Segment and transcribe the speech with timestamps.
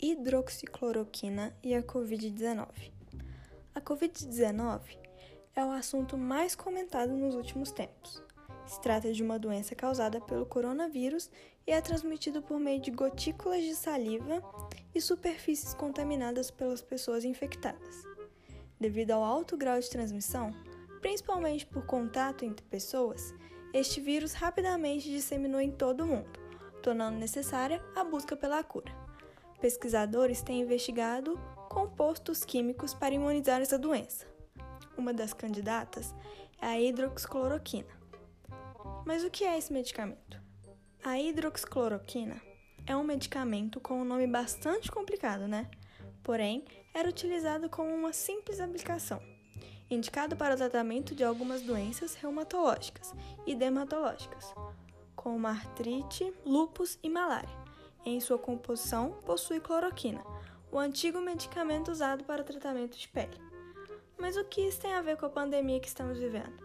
[0.00, 2.68] hidroxicloroquina e a Covid-19.
[3.74, 4.96] A Covid-19
[5.56, 8.22] é o assunto mais comentado nos últimos tempos.
[8.64, 11.28] Se trata de uma doença causada pelo coronavírus
[11.66, 14.40] e é transmitida por meio de gotículas de saliva
[14.94, 18.04] e superfícies contaminadas pelas pessoas infectadas.
[18.78, 20.54] Devido ao alto grau de transmissão,
[21.00, 23.34] principalmente por contato entre pessoas,
[23.74, 26.38] este vírus rapidamente disseminou em todo o mundo,
[26.84, 29.07] tornando necessária a busca pela cura.
[29.60, 31.38] Pesquisadores têm investigado
[31.68, 34.26] compostos químicos para imunizar essa doença.
[34.96, 36.14] Uma das candidatas
[36.60, 37.88] é a hidroxicloroquina.
[39.04, 40.40] Mas o que é esse medicamento?
[41.04, 42.40] A hidroxicloroquina
[42.86, 45.70] é um medicamento com um nome bastante complicado, né?
[46.22, 49.20] Porém, era utilizado como uma simples aplicação
[49.90, 53.14] indicado para o tratamento de algumas doenças reumatológicas
[53.46, 54.54] e dermatológicas,
[55.16, 57.67] como artrite, lúpus e malária.
[58.04, 60.24] Em sua composição, possui cloroquina,
[60.70, 63.40] o antigo medicamento usado para tratamento de pele.
[64.18, 66.56] Mas o que isso tem a ver com a pandemia que estamos vivendo?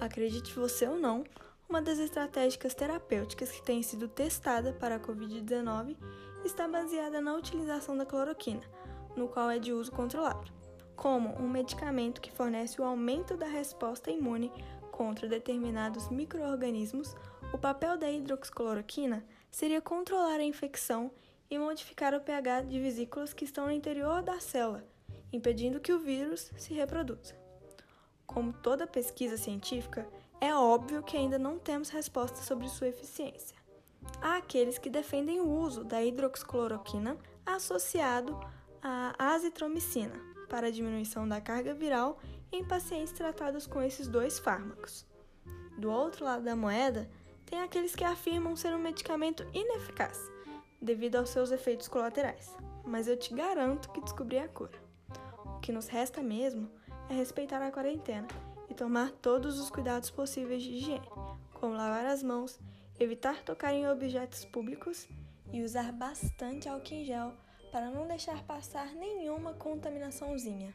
[0.00, 1.24] Acredite você ou não,
[1.68, 5.96] uma das estratégias terapêuticas que tem sido testada para a Covid-19
[6.44, 8.62] está baseada na utilização da cloroquina,
[9.16, 10.52] no qual é de uso controlado
[10.96, 14.52] como um medicamento que fornece o aumento da resposta imune
[14.90, 17.16] contra determinados microorganismos,
[17.52, 19.24] o papel da hidroxicloroquina
[19.54, 21.12] seria controlar a infecção
[21.48, 24.84] e modificar o pH de vesículas que estão no interior da célula,
[25.32, 27.36] impedindo que o vírus se reproduza.
[28.26, 30.08] Como toda pesquisa científica,
[30.40, 33.56] é óbvio que ainda não temos resposta sobre sua eficiência.
[34.20, 37.16] Há aqueles que defendem o uso da hidroxicloroquina
[37.46, 38.36] associado
[38.82, 42.18] à azitromicina, para diminuição da carga viral
[42.50, 45.06] em pacientes tratados com esses dois fármacos.
[45.78, 47.08] Do outro lado da moeda,
[47.46, 50.18] tem aqueles que afirmam ser um medicamento ineficaz
[50.80, 54.78] devido aos seus efeitos colaterais, mas eu te garanto que descobri a cura.
[55.44, 56.70] O que nos resta mesmo
[57.08, 58.28] é respeitar a quarentena
[58.68, 61.08] e tomar todos os cuidados possíveis de higiene,
[61.54, 62.58] como lavar as mãos,
[62.98, 65.08] evitar tocar em objetos públicos
[65.52, 67.32] e usar bastante álcool em gel
[67.70, 70.74] para não deixar passar nenhuma contaminaçãozinha.